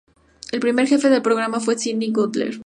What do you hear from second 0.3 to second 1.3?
El primer jefe del